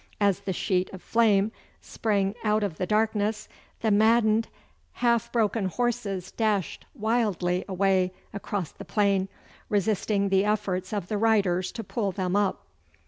[0.19, 3.47] As the sheet of flame sprang out of the darkness
[3.81, 4.47] the maddened,
[4.93, 9.29] half broken horses dashed wildly away across the plain,
[9.69, 12.65] resisting the efforts of the riders to pull them up.